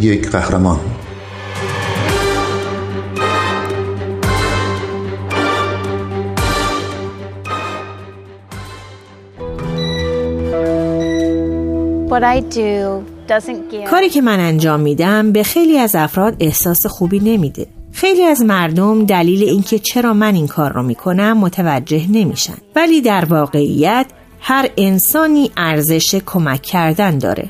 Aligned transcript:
یک 0.00 0.30
قهرمان. 0.30 0.80
کاری 13.90 14.08
که 14.08 14.20
من 14.20 14.40
انجام 14.40 14.80
میدم 14.80 15.32
به 15.32 15.42
خیلی 15.42 15.78
از 15.78 15.94
افراد 15.94 16.36
احساس 16.40 16.86
خوبی 16.86 17.20
نمیده. 17.20 17.77
خیلی 17.98 18.22
از 18.22 18.42
مردم 18.42 19.04
دلیل 19.04 19.42
اینکه 19.42 19.78
چرا 19.78 20.14
من 20.14 20.34
این 20.34 20.46
کار 20.46 20.72
رو 20.72 20.82
می‌کنم 20.82 21.38
متوجه 21.38 22.06
نمیشن. 22.10 22.54
ولی 22.76 23.00
در 23.00 23.24
واقعیت 23.24 24.06
هر 24.40 24.70
انسانی 24.76 25.50
ارزش 25.56 26.14
کمک 26.26 26.62
کردن 26.62 27.18
داره. 27.18 27.48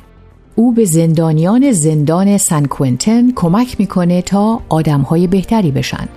او 0.55 0.73
به 0.73 0.85
زندانیان 0.85 1.73
زندان 1.73 2.39
سن 2.39 2.65
کوینتن 2.65 3.33
کمک 3.33 3.77
می‌کنه 3.79 4.23
تا 4.23 4.61
آدمهای 4.69 5.27
بهتری 5.27 5.71
بشن. 5.71 6.09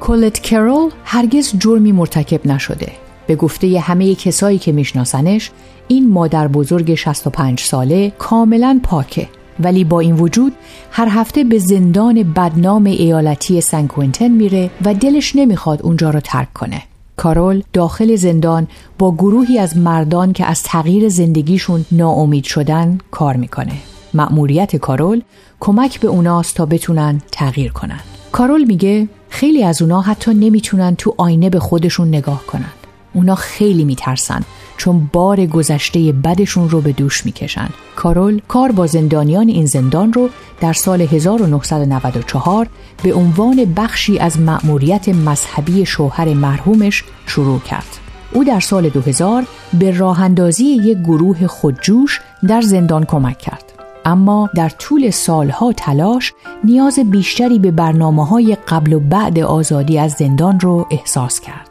کولت 0.00 0.38
کرول 0.38 0.90
هرگز 1.04 1.52
جرمی 1.58 1.92
مرتکب 1.92 2.46
نشده. 2.46 2.92
به 3.26 3.36
گفته 3.36 3.80
همه 3.80 4.14
کسایی 4.14 4.58
که 4.58 4.72
میشناسنش 4.72 5.50
این 5.88 6.10
مادر 6.10 6.48
بزرگ 6.48 6.94
65 6.94 7.60
ساله 7.60 8.12
کاملا 8.18 8.80
پاکه. 8.82 9.28
ولی 9.60 9.84
با 9.84 10.00
این 10.00 10.16
وجود 10.16 10.52
هر 10.90 11.08
هفته 11.08 11.44
به 11.44 11.58
زندان 11.58 12.22
بدنام 12.22 12.84
ایالتی 12.84 13.60
سن 13.60 13.86
کوینتن 13.86 14.28
میره 14.28 14.70
و 14.84 14.94
دلش 14.94 15.36
نمی‌خواد 15.36 15.82
اونجا 15.82 16.10
رو 16.10 16.20
ترک 16.20 16.52
کنه. 16.52 16.82
کارول 17.16 17.62
داخل 17.72 18.16
زندان 18.16 18.68
با 18.98 19.14
گروهی 19.14 19.58
از 19.58 19.76
مردان 19.76 20.32
که 20.32 20.46
از 20.46 20.62
تغییر 20.62 21.08
زندگیشون 21.08 21.84
ناامید 21.92 22.44
شدن 22.44 22.98
کار 23.10 23.36
می‌کنه. 23.36 23.72
مأموریت 24.14 24.76
کارول 24.76 25.22
کمک 25.60 26.00
به 26.00 26.08
اوناست 26.08 26.54
تا 26.56 26.66
بتونن 26.66 27.20
تغییر 27.32 27.72
کنن. 27.72 28.00
کارول 28.32 28.64
میگه 28.64 29.08
خیلی 29.28 29.64
از 29.64 29.82
اونا 29.82 30.00
حتی 30.00 30.34
نمی‌تونن 30.34 30.96
تو 30.96 31.14
آینه 31.16 31.50
به 31.50 31.60
خودشون 31.60 32.08
نگاه 32.08 32.42
کنن. 32.46 32.72
اونا 33.14 33.34
خیلی 33.34 33.84
میترسن. 33.84 34.42
چون 34.78 35.10
بار 35.12 35.46
گذشته 35.46 36.12
بدشون 36.12 36.70
رو 36.70 36.80
به 36.80 36.92
دوش 36.92 37.26
می‌کشن. 37.26 37.68
کارول 37.96 38.40
کار 38.48 38.72
با 38.72 38.86
زندانیان 38.86 39.48
این 39.48 39.66
زندان 39.66 40.12
رو 40.12 40.28
در 40.60 40.72
سال 40.72 41.00
1994 41.00 42.66
به 43.02 43.14
عنوان 43.14 43.74
بخشی 43.76 44.18
از 44.18 44.40
مأموریت 44.40 45.08
مذهبی 45.08 45.86
شوهر 45.86 46.34
مرحومش 46.34 47.04
شروع 47.26 47.60
کرد. 47.60 47.98
او 48.32 48.44
در 48.44 48.60
سال 48.60 48.88
2000 48.88 49.44
به 49.78 49.98
راه 49.98 50.22
اندازی 50.22 50.64
یک 50.64 50.98
گروه 50.98 51.46
خودجوش 51.46 52.20
در 52.48 52.60
زندان 52.60 53.04
کمک 53.04 53.38
کرد. 53.38 53.64
اما 54.04 54.50
در 54.54 54.68
طول 54.68 55.10
سالها 55.10 55.72
تلاش 55.72 56.32
نیاز 56.64 56.98
بیشتری 56.98 57.58
به 57.58 57.70
برنامه 57.70 58.26
های 58.26 58.56
قبل 58.68 58.92
و 58.92 59.00
بعد 59.00 59.38
آزادی 59.38 59.98
از 59.98 60.12
زندان 60.12 60.60
رو 60.60 60.86
احساس 60.90 61.40
کرد. 61.40 61.67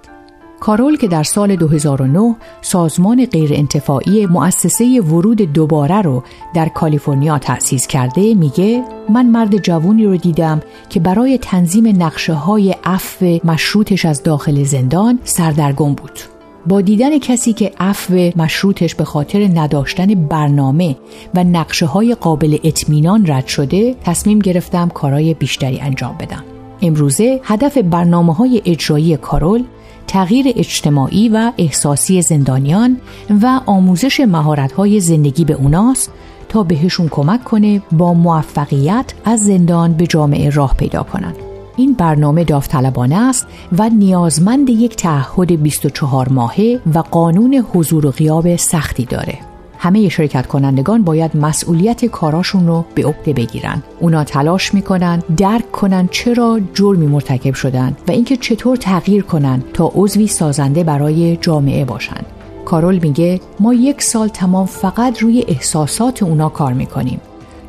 کارول 0.59 0.97
که 0.97 1.07
در 1.07 1.23
سال 1.23 1.55
2009 1.55 2.35
سازمان 2.61 3.25
غیرانتفاعی 3.25 4.25
مؤسسه 4.25 5.01
ورود 5.01 5.53
دوباره 5.53 6.01
رو 6.01 6.23
در 6.53 6.69
کالیفرنیا 6.69 7.39
تأسیس 7.39 7.87
کرده 7.87 8.33
میگه 8.33 8.83
من 9.09 9.25
مرد 9.25 9.57
جوونی 9.57 10.05
رو 10.05 10.17
دیدم 10.17 10.61
که 10.89 10.99
برای 10.99 11.37
تنظیم 11.37 12.03
نقشه 12.03 12.33
های 12.33 12.75
عفو 12.83 13.39
مشروطش 13.43 14.05
از 14.05 14.23
داخل 14.23 14.63
زندان 14.63 15.19
سردرگم 15.23 15.93
بود. 15.93 16.19
با 16.67 16.81
دیدن 16.81 17.19
کسی 17.19 17.53
که 17.53 17.71
عفو 17.79 18.31
مشروطش 18.35 18.95
به 18.95 19.03
خاطر 19.03 19.49
نداشتن 19.53 20.27
برنامه 20.27 20.95
و 21.35 21.43
نقشه 21.43 21.85
های 21.85 22.15
قابل 22.15 22.57
اطمینان 22.63 23.27
رد 23.27 23.47
شده 23.47 23.95
تصمیم 24.03 24.39
گرفتم 24.39 24.89
کارای 24.89 25.33
بیشتری 25.33 25.79
انجام 25.79 26.15
بدم. 26.19 26.43
امروزه 26.81 27.39
هدف 27.43 27.77
برنامه 27.77 28.33
های 28.33 28.61
اجرایی 28.65 29.17
کارول 29.17 29.63
تغییر 30.07 30.45
اجتماعی 30.55 31.29
و 31.29 31.51
احساسی 31.57 32.21
زندانیان 32.21 32.97
و 33.41 33.59
آموزش 33.65 34.19
مهارت‌های 34.19 34.99
زندگی 34.99 35.45
به 35.45 35.53
اوناست 35.53 36.11
تا 36.49 36.63
بهشون 36.63 37.07
کمک 37.07 37.43
کنه 37.43 37.81
با 37.91 38.13
موفقیت 38.13 39.13
از 39.25 39.39
زندان 39.39 39.93
به 39.93 40.07
جامعه 40.07 40.49
راه 40.49 40.75
پیدا 40.77 41.03
کنن. 41.03 41.33
این 41.77 41.93
برنامه 41.93 42.43
داوطلبانه 42.43 43.15
است 43.15 43.47
و 43.77 43.89
نیازمند 43.89 44.69
یک 44.69 44.95
تعهد 44.95 45.61
24 45.61 46.29
ماهه 46.29 46.79
و 46.93 46.99
قانون 46.99 47.65
حضور 47.73 48.05
و 48.05 48.11
غیاب 48.11 48.55
سختی 48.55 49.05
داره. 49.05 49.46
همه 49.77 50.09
شرکت 50.09 50.47
کنندگان 50.47 51.03
باید 51.03 51.37
مسئولیت 51.37 52.05
کاراشون 52.05 52.67
رو 52.67 52.85
به 52.95 53.05
عهده 53.05 53.33
بگیرن. 53.33 53.83
اونا 53.99 54.23
تلاش 54.23 54.73
می‌کنن 54.73 55.23
درک 55.37 55.71
کنن 55.71 56.07
چرا 56.11 56.59
جرمی 56.73 57.07
مرتکب 57.07 57.53
شدن 57.53 57.95
و 58.07 58.11
اینکه 58.11 58.37
چطور 58.37 58.77
تغییر 58.77 59.23
کنن 59.23 59.63
تا 59.73 59.91
عضوی 59.95 60.27
سازنده 60.27 60.83
برای 60.83 61.37
جامعه 61.41 61.85
باشن. 61.85 62.21
کارول 62.65 62.99
میگه 62.99 63.39
ما 63.59 63.73
یک 63.73 64.01
سال 64.01 64.27
تمام 64.27 64.65
فقط 64.65 65.19
روی 65.23 65.45
احساسات 65.47 66.23
اونا 66.23 66.49
کار 66.49 66.73
می‌کنیم. 66.73 67.21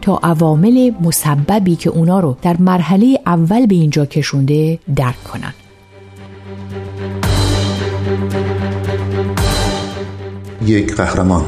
تا 0.03 0.21
عوامل 0.23 0.93
مسببی 1.01 1.77
که 1.77 1.91
اونا 1.91 2.21
رو 2.21 2.37
در 2.43 2.57
مرحله 2.59 3.21
اول 3.27 3.67
به 3.67 3.75
اینجا 3.75 4.07
کشونده 4.07 4.79
درک 4.97 5.25
کنن. 5.25 5.55
یک 10.67 10.95
قهرمان. 10.95 11.45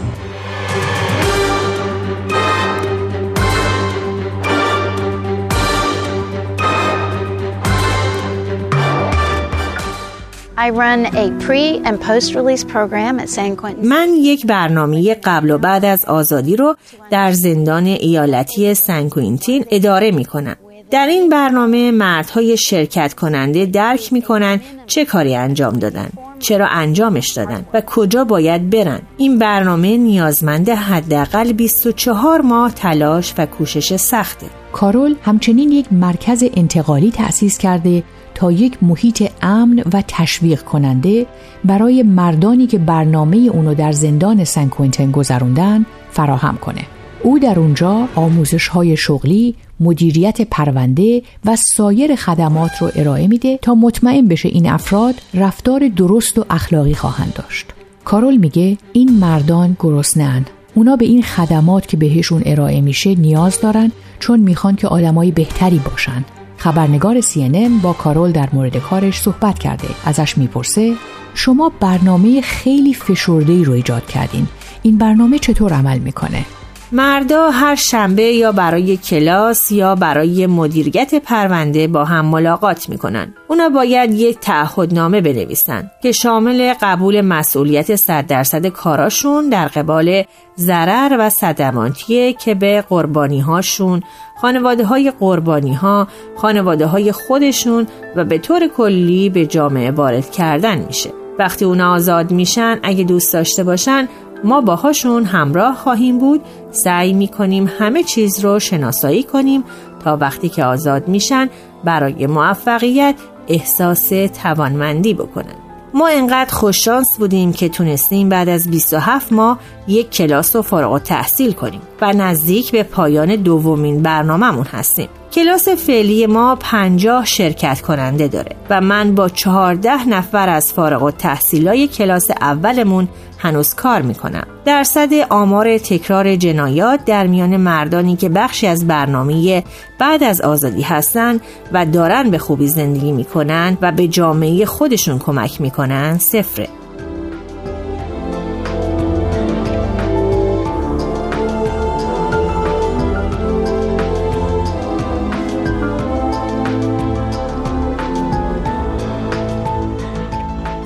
من 13.82 14.08
یک 14.14 14.46
برنامه 14.46 15.14
قبل 15.14 15.50
و 15.50 15.58
بعد 15.58 15.84
از 15.84 16.04
آزادی 16.04 16.56
رو 16.56 16.76
در 17.10 17.32
زندان 17.32 17.86
ایالتی 17.86 18.74
سن 18.74 19.08
کوینتین 19.08 19.64
اداره 19.70 20.10
می 20.10 20.24
کنم. 20.24 20.56
در 20.90 21.06
این 21.06 21.28
برنامه 21.28 21.90
مردهای 21.90 22.56
شرکت 22.56 23.14
کننده 23.14 23.66
درک 23.66 24.12
می 24.12 24.22
کنن 24.22 24.60
چه 24.86 25.04
کاری 25.04 25.34
انجام 25.34 25.72
دادن 25.72 26.08
چرا 26.38 26.66
انجامش 26.66 27.30
دادن 27.30 27.66
و 27.74 27.80
کجا 27.80 28.24
باید 28.24 28.70
برن 28.70 29.00
این 29.16 29.38
برنامه 29.38 29.96
نیازمند 29.96 30.68
حداقل 30.68 31.52
24 31.52 32.40
ماه 32.40 32.74
تلاش 32.74 33.34
و 33.38 33.46
کوشش 33.46 33.96
سخته 33.96 34.46
کارول 34.72 35.14
همچنین 35.22 35.72
یک 35.72 35.92
مرکز 35.92 36.44
انتقالی 36.56 37.10
تأسیس 37.10 37.58
کرده 37.58 38.02
تا 38.34 38.52
یک 38.52 38.82
محیط 38.82 39.30
امن 39.42 39.82
و 39.92 40.02
تشویق 40.08 40.62
کننده 40.62 41.26
برای 41.64 42.02
مردانی 42.02 42.66
که 42.66 42.78
برنامه 42.78 43.36
اونو 43.36 43.74
در 43.74 43.92
زندان 43.92 44.44
سن 44.44 44.68
کوینتن 44.68 45.10
گذروندن 45.10 45.86
فراهم 46.10 46.56
کنه. 46.56 46.82
او 47.22 47.38
در 47.38 47.58
اونجا 47.58 48.08
آموزش 48.14 48.68
های 48.68 48.96
شغلی، 48.96 49.54
مدیریت 49.80 50.40
پرونده 50.40 51.22
و 51.44 51.56
سایر 51.56 52.16
خدمات 52.16 52.70
رو 52.80 52.90
ارائه 52.94 53.26
میده 53.26 53.58
تا 53.62 53.74
مطمئن 53.74 54.28
بشه 54.28 54.48
این 54.48 54.70
افراد 54.70 55.14
رفتار 55.34 55.88
درست 55.88 56.38
و 56.38 56.44
اخلاقی 56.50 56.94
خواهند 56.94 57.32
داشت. 57.34 57.66
کارول 58.04 58.36
میگه 58.36 58.78
این 58.92 59.18
مردان 59.18 59.76
گرسنه‌اند. 59.78 60.50
اونا 60.74 60.96
به 60.96 61.04
این 61.04 61.22
خدمات 61.22 61.86
که 61.86 61.96
بهشون 61.96 62.42
ارائه 62.46 62.80
میشه 62.80 63.14
نیاز 63.14 63.60
دارن 63.60 63.92
چون 64.18 64.40
می‌خوان 64.40 64.76
که 64.76 64.88
آدمای 64.88 65.30
بهتری 65.30 65.80
باشن 65.90 66.24
خبرنگار 66.60 67.20
CNN 67.20 67.82
با 67.82 67.92
کارول 67.92 68.32
در 68.32 68.48
مورد 68.52 68.76
کارش 68.76 69.20
صحبت 69.20 69.58
کرده. 69.58 69.88
ازش 70.04 70.38
می‌پرسه 70.38 70.94
شما 71.34 71.72
برنامه 71.80 72.40
خیلی 72.40 72.94
فشرده 72.94 73.62
رو 73.62 73.72
ایجاد 73.72 74.06
کردین. 74.06 74.48
این 74.82 74.98
برنامه 74.98 75.38
چطور 75.38 75.72
عمل 75.72 75.98
می‌کنه؟ 75.98 76.44
مردا 76.92 77.50
هر 77.50 77.74
شنبه 77.74 78.22
یا 78.22 78.52
برای 78.52 78.96
کلاس 78.96 79.72
یا 79.72 79.94
برای 79.94 80.46
مدیریت 80.46 81.14
پرونده 81.14 81.86
با 81.86 82.04
هم 82.04 82.26
ملاقات 82.26 82.88
می‌کنن. 82.88 83.34
اونا 83.48 83.68
باید 83.68 84.12
یک 84.12 84.38
تعهدنامه 84.38 85.20
بنویسن 85.20 85.90
که 86.02 86.12
شامل 86.12 86.74
قبول 86.82 87.20
مسئولیت 87.20 87.96
100 87.96 88.26
درصد 88.26 88.66
کاراشون 88.66 89.48
در 89.48 89.68
قبال 89.68 90.22
ضرر 90.58 91.16
و 91.18 91.30
صدماتیه 91.30 92.32
که 92.32 92.54
به 92.54 92.84
قربانی 92.88 93.40
هاشون، 93.40 94.02
خانواده 94.40 94.84
های 94.84 95.12
قربانی 95.20 95.74
ها، 95.74 96.08
خانواده 96.36 96.86
های 96.86 97.12
خودشون 97.12 97.86
و 98.16 98.24
به 98.24 98.38
طور 98.38 98.68
کلی 98.68 99.28
به 99.28 99.46
جامعه 99.46 99.90
وارد 99.90 100.30
کردن 100.30 100.78
میشه. 100.78 101.10
وقتی 101.38 101.64
اونا 101.64 101.92
آزاد 101.92 102.30
میشن 102.30 102.78
اگه 102.82 103.04
دوست 103.04 103.32
داشته 103.32 103.64
باشن 103.64 104.08
ما 104.44 104.60
باهاشون 104.60 105.24
همراه 105.24 105.74
خواهیم 105.74 106.18
بود. 106.18 106.40
سعی 106.70 107.12
می‌کنیم 107.12 107.70
همه 107.78 108.02
چیز 108.02 108.40
رو 108.44 108.58
شناسایی 108.58 109.22
کنیم 109.22 109.64
تا 110.04 110.16
وقتی 110.16 110.48
که 110.48 110.64
آزاد 110.64 111.08
میشن 111.08 111.48
برای 111.84 112.26
موفقیت 112.26 113.14
احساس 113.48 114.08
توانمندی 114.42 115.14
بکنن. 115.14 115.54
ما 115.94 116.08
انقدر 116.08 116.54
خوششانس 116.54 117.18
بودیم 117.18 117.52
که 117.52 117.68
تونستیم 117.68 118.28
بعد 118.28 118.48
از 118.48 118.70
27 118.70 119.32
ماه 119.32 119.58
یک 119.88 120.10
کلاس 120.10 120.56
رو 120.56 120.62
فارغ 120.62 121.02
تحصیل 121.02 121.52
کنیم. 121.52 121.80
و 122.02 122.12
نزدیک 122.12 122.72
به 122.72 122.82
پایان 122.82 123.36
دومین 123.36 124.02
برنامهمون 124.02 124.66
هستیم. 124.66 125.08
کلاس 125.32 125.68
فعلی 125.68 126.26
ما 126.26 126.56
50 126.60 127.24
شرکت 127.24 127.80
کننده 127.80 128.28
داره 128.28 128.56
و 128.70 128.80
من 128.80 129.14
با 129.14 129.28
14 129.28 130.08
نفر 130.08 130.48
از 130.48 130.72
فارغ 130.72 131.02
و 131.02 131.10
تحصیلای 131.10 131.88
کلاس 131.88 132.30
اولمون 132.30 133.08
هنوز 133.38 133.74
کار 133.74 134.02
می‌کنم. 134.02 134.46
درصد 134.64 135.08
آمار 135.30 135.78
تکرار 135.78 136.36
جنایات 136.36 137.04
در 137.04 137.26
میان 137.26 137.56
مردانی 137.56 138.16
که 138.16 138.28
بخشی 138.28 138.66
از 138.66 138.86
برنامه 138.86 139.64
بعد 139.98 140.22
از 140.22 140.40
آزادی 140.40 140.82
هستند 140.82 141.40
و 141.72 141.86
دارن 141.86 142.30
به 142.30 142.38
خوبی 142.38 142.68
زندگی 142.68 143.12
می‌کنن 143.12 143.78
و 143.82 143.92
به 143.92 144.08
جامعه 144.08 144.64
خودشون 144.64 145.18
کمک 145.18 145.60
می‌کنن 145.60 146.18
صفره. 146.18 146.68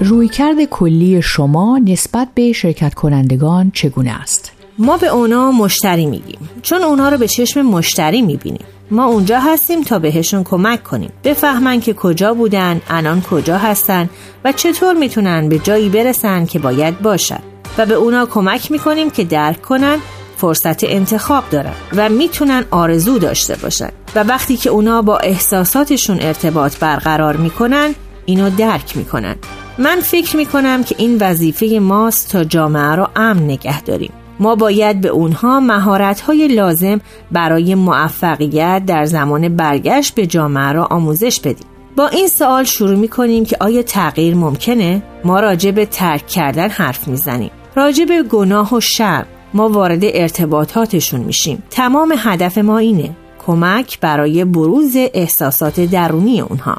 رویکرد 0.05 0.65
کلی 0.65 1.23
شما 1.23 1.79
نسبت 1.79 2.29
به 2.35 2.53
شرکت 2.53 2.95
کنندگان 2.95 3.71
چگونه 3.75 4.11
است؟ 4.11 4.53
ما 4.79 4.97
به 4.97 5.07
اونا 5.07 5.53
مشتری 5.53 6.07
میگیم. 6.07 6.49
چون 6.63 6.83
اونا 6.83 7.09
رو 7.09 7.19
به 7.19 7.29
چشم 7.29 7.63
مشتری 7.63 8.23
می‌بینیم. 8.23 8.65
ما 8.91 9.05
اونجا 9.05 9.41
هستیم 9.41 9.83
تا 9.83 9.99
بهشون 9.99 10.45
کمک 10.45 10.83
کنیم. 10.83 11.11
بفهمن 11.25 11.81
که 11.81 11.95
کجا 11.95 12.35
بودن 12.35 12.81
الان 12.89 13.23
کجا 13.23 13.59
هستن 13.59 14.11
و 14.45 14.53
چطور 14.53 14.95
می‌تونن 14.95 15.49
به 15.49 15.59
جایی 15.59 15.89
برسن 15.89 16.47
که 16.47 16.59
باید 16.59 17.01
باشن. 17.01 17.41
و 17.79 17.87
به 17.87 17.95
اونا 17.95 18.27
کمک 18.27 18.71
می‌کنیم 18.71 19.11
که 19.11 19.25
درک 19.25 19.63
کنن 19.63 19.99
فرصت 20.37 20.85
انتخاب 20.85 21.45
دارن 21.51 21.75
و 21.97 22.09
می‌تونن 22.09 22.65
آرزو 22.71 23.19
داشته 23.19 23.57
باشن. 23.57 23.91
و 24.15 24.25
وقتی 24.25 24.57
که 24.57 24.71
اونا 24.71 25.03
با 25.03 25.19
احساساتشون 25.19 26.19
ارتباط 26.21 26.79
برقرار 26.79 27.37
می‌کنن 27.37 27.95
اینو 28.27 28.51
درک 28.51 28.97
می‌کنن. 28.97 29.37
من 29.79 30.01
فکر 30.01 30.37
می 30.37 30.47
کنم 30.47 30.85
که 30.85 30.95
این 30.99 31.19
وظیفه 31.21 31.79
ماست 31.83 32.33
تا 32.33 32.45
جامعه 32.45 32.95
را 32.95 33.11
امن 33.17 33.43
نگه 33.43 33.83
داریم. 33.83 34.13
ما 34.41 34.55
باید 34.55 35.01
به 35.01 35.09
اونها 35.09 35.61
مهارت 35.61 36.21
های 36.21 36.49
لازم 36.49 37.01
برای 37.33 37.75
موفقیت 37.75 38.83
در 38.87 39.05
زمان 39.05 39.57
برگشت 39.57 40.15
به 40.15 40.27
جامعه 40.27 40.73
را 40.73 40.85
آموزش 40.85 41.41
بدیم. 41.41 41.67
با 41.97 42.09
این 42.09 42.29
سوال 42.29 42.65
شروع 42.65 42.95
می 42.95 43.09
کنیم 43.09 43.45
که 43.45 43.57
آیا 43.61 43.83
تغییر 43.83 44.35
ممکنه؟ 44.35 45.03
ما 45.25 45.41
راجع 45.41 45.71
به 45.71 45.87
ترک 45.87 46.27
کردن 46.27 46.69
حرف 46.69 47.09
می‌زنیم. 47.09 47.51
راجع 47.77 48.05
به 48.05 48.23
گناه 48.23 48.75
و 48.75 48.81
شر 48.81 49.25
ما 49.55 49.69
وارد 49.69 50.01
ارتباطاتشون 50.03 51.21
میشیم. 51.21 51.63
تمام 51.71 52.15
هدف 52.19 52.59
ما 52.59 52.79
اینه 52.79 53.11
کمک 53.47 54.01
برای 54.01 54.45
بروز 54.45 54.97
احساسات 54.97 55.81
درونی 55.81 56.41
اونها. 56.41 56.77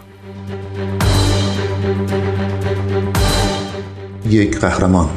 یک 4.29 4.59
قهرمان 4.59 5.09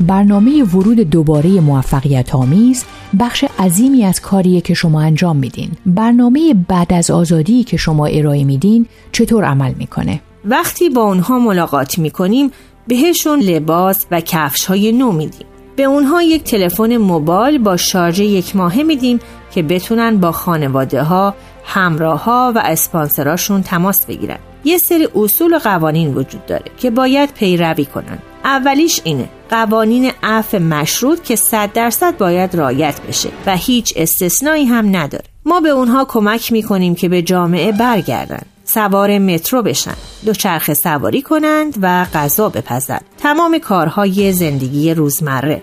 برنامه 0.00 0.64
ورود 0.64 1.00
دوباره 1.00 1.60
موفقیت 1.60 2.34
آمیز 2.34 2.84
بخش 3.20 3.44
عظیمی 3.58 4.04
از 4.04 4.20
کاریه 4.20 4.60
که 4.60 4.74
شما 4.74 5.00
انجام 5.00 5.36
میدین 5.36 5.70
برنامه 5.86 6.54
بعد 6.68 6.92
از 6.92 7.10
آزادی 7.10 7.64
که 7.64 7.76
شما 7.76 8.06
ارائه 8.06 8.44
میدین 8.44 8.86
چطور 9.12 9.44
عمل 9.44 9.72
می‌کنه؟ 9.78 10.20
وقتی 10.44 10.90
با 10.90 11.02
اونها 11.02 11.38
ملاقات 11.38 11.98
می‌کنیم 11.98 12.50
بهشون 12.86 13.40
لباس 13.40 14.06
و 14.10 14.20
کفش 14.20 14.64
های 14.64 14.92
نو 14.92 15.12
میدیم 15.12 15.46
به 15.76 15.82
اونها 15.82 16.22
یک 16.22 16.44
تلفن 16.44 16.96
موبایل 16.96 17.58
با 17.58 17.76
شارژ 17.76 18.20
یک 18.20 18.56
ماهه 18.56 18.82
میدیم 18.82 19.20
که 19.54 19.62
بتونن 19.62 20.16
با 20.16 20.32
خانواده 20.32 21.02
ها، 21.02 21.34
همراه 21.64 22.24
ها 22.24 22.52
و 22.56 22.62
اسپانسراشون 22.64 23.62
تماس 23.62 24.06
بگیرن. 24.06 24.38
یه 24.64 24.78
سری 24.78 25.08
اصول 25.14 25.54
و 25.54 25.58
قوانین 25.58 26.14
وجود 26.14 26.46
داره 26.46 26.64
که 26.78 26.90
باید 26.90 27.32
پیروی 27.32 27.84
کنن. 27.84 28.18
اولیش 28.44 29.00
اینه 29.04 29.28
قوانین 29.50 30.10
عفو 30.22 30.58
مشروط 30.58 31.22
که 31.22 31.36
صد 31.36 31.72
درصد 31.72 32.18
باید 32.18 32.54
رایت 32.54 33.00
بشه 33.08 33.28
و 33.46 33.56
هیچ 33.56 33.92
استثنایی 33.96 34.64
هم 34.64 34.96
نداره. 34.96 35.24
ما 35.44 35.60
به 35.60 35.68
اونها 35.68 36.04
کمک 36.04 36.52
می‌کنیم 36.52 36.94
که 36.94 37.08
به 37.08 37.22
جامعه 37.22 37.72
برگردن. 37.72 38.42
سوار 38.64 39.18
مترو 39.18 39.62
بشن. 39.62 39.94
دوچرخه 40.26 40.74
سواری 40.74 41.22
کنند 41.22 41.74
و 41.82 42.04
غذا 42.04 42.48
بپزند 42.48 43.04
تمام 43.18 43.58
کارهای 43.58 44.32
زندگی 44.32 44.94
روزمره. 44.94 45.62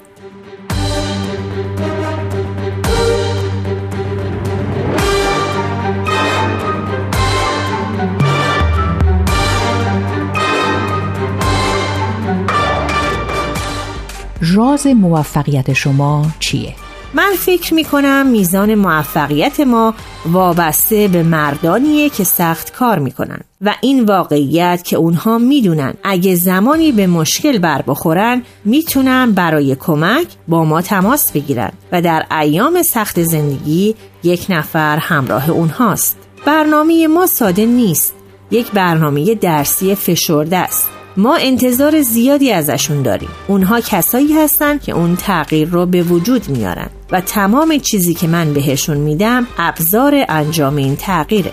راز 14.55 14.87
موفقیت 14.87 15.73
شما 15.73 16.25
چیه؟ 16.39 16.80
من 17.13 17.33
فکر 17.37 17.73
می 17.73 17.83
کنم 17.83 18.27
میزان 18.27 18.75
موفقیت 18.75 19.59
ما 19.59 19.93
وابسته 20.25 21.07
به 21.07 21.23
مردانیه 21.23 22.09
که 22.09 22.23
سخت 22.23 22.73
کار 22.73 22.99
می‌کنن 22.99 23.39
و 23.61 23.75
این 23.81 24.05
واقعیت 24.05 24.83
که 24.83 24.97
اونها 24.97 25.37
می‌دونن. 25.37 25.93
اگه 26.03 26.35
زمانی 26.35 26.91
به 26.91 27.07
مشکل 27.07 27.57
بر 27.57 27.81
بخورن 27.81 28.43
می‌تونن 28.65 29.31
برای 29.31 29.75
کمک 29.75 30.27
با 30.47 30.65
ما 30.65 30.81
تماس 30.81 31.31
بگیرن 31.31 31.71
و 31.91 32.01
در 32.01 32.25
ایام 32.41 32.81
سخت 32.93 33.23
زندگی 33.23 33.95
یک 34.23 34.45
نفر 34.49 34.97
همراه 34.97 35.49
اونهاست. 35.49 36.17
برنامه 36.45 37.07
ما 37.07 37.27
ساده 37.27 37.65
نیست. 37.65 38.13
یک 38.51 38.71
برنامه 38.71 39.35
درسی 39.35 39.95
فشرده 39.95 40.57
است. 40.57 40.89
ما 41.17 41.35
انتظار 41.35 42.01
زیادی 42.01 42.51
ازشون 42.51 43.01
داریم. 43.01 43.29
اونها 43.47 43.79
کسایی 43.81 44.33
هستن 44.33 44.77
که 44.77 44.91
اون 44.91 45.15
تغییر 45.15 45.69
رو 45.69 45.85
به 45.85 46.03
وجود 46.03 46.49
میارن. 46.49 46.89
و 47.11 47.21
تمام 47.21 47.77
چیزی 47.77 48.13
که 48.13 48.27
من 48.27 48.53
بهشون 48.53 48.97
میدم 48.97 49.47
ابزار 49.57 50.25
انجام 50.29 50.75
این 50.75 50.95
تغییره 50.95 51.51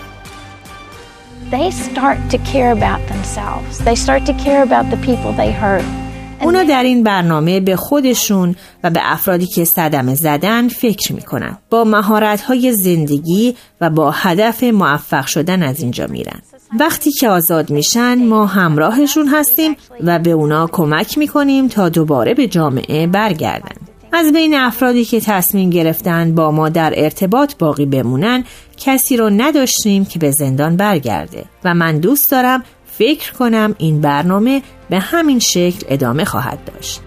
They 1.51 1.71
start 1.71 2.19
to 2.33 2.37
care 2.53 2.71
about 2.79 3.01
themselves. 3.11 3.79
They 3.87 3.95
start 3.95 4.21
to 4.27 4.33
care 4.45 4.61
about 4.61 4.85
the 4.93 4.99
people 5.07 5.31
they 5.41 5.51
hurt. 5.51 6.09
اونا 6.41 6.63
در 6.63 6.83
این 6.83 7.03
برنامه 7.03 7.59
به 7.59 7.75
خودشون 7.75 8.55
و 8.83 8.89
به 8.89 8.99
افرادی 9.03 9.45
که 9.45 9.65
صدمه 9.65 10.15
زدن 10.15 10.67
فکر 10.67 11.13
می‌کنن 11.13 11.57
با 11.69 11.83
مهارت 11.83 12.41
های 12.41 12.73
زندگی 12.73 13.55
و 13.81 13.89
با 13.89 14.11
هدف 14.11 14.63
موفق 14.63 15.25
شدن 15.25 15.63
از 15.63 15.81
اینجا 15.81 16.07
میرن 16.07 16.41
وقتی 16.79 17.11
که 17.11 17.29
آزاد 17.29 17.69
میشن 17.69 18.27
ما 18.27 18.45
همراهشون 18.45 19.27
هستیم 19.27 19.75
و 20.03 20.19
به 20.19 20.31
اونا 20.31 20.67
کمک 20.67 21.17
می‌کنیم 21.17 21.67
تا 21.67 21.89
دوباره 21.89 22.33
به 22.33 22.47
جامعه 22.47 23.07
برگردن 23.07 23.75
از 24.13 24.33
بین 24.33 24.53
افرادی 24.53 25.05
که 25.05 25.19
تصمیم 25.19 25.69
گرفتن 25.69 26.35
با 26.35 26.51
ما 26.51 26.69
در 26.69 26.93
ارتباط 26.97 27.53
باقی 27.59 27.85
بمونن 27.85 28.43
کسی 28.77 29.17
رو 29.17 29.29
نداشتیم 29.29 30.05
که 30.05 30.19
به 30.19 30.31
زندان 30.31 30.77
برگرده 30.77 31.45
و 31.63 31.73
من 31.73 31.97
دوست 31.97 32.31
دارم 32.31 32.63
فکر 32.85 33.33
کنم 33.33 33.75
این 33.77 34.01
برنامه 34.01 34.61
به 34.89 34.99
همین 34.99 35.39
شکل 35.39 35.85
ادامه 35.89 36.25
خواهد 36.25 36.59
داشت. 36.65 37.01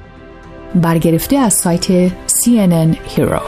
برگرفته 0.75 1.37
از 1.37 1.55
سایت 1.55 2.09
CNN 2.09 2.97
Hero. 3.17 3.43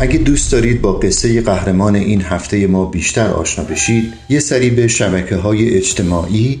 اگه 0.00 0.18
دوست 0.18 0.52
دارید 0.52 0.82
با 0.82 0.92
قصه 0.92 1.40
قهرمان 1.40 1.94
این 1.94 2.22
هفته 2.22 2.66
ما 2.66 2.84
بیشتر 2.84 3.28
آشنا 3.28 3.64
بشید 3.64 4.14
یه 4.28 4.40
سری 4.40 4.70
به 4.70 4.88
شبکه 4.88 5.36
های 5.36 5.76
اجتماعی 5.76 6.60